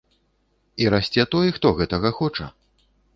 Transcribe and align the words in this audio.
І 0.83 0.87
расце 0.93 1.25
той, 1.35 1.47
хто 1.57 1.67
гэтага 1.83 2.09
хоча. 2.21 2.47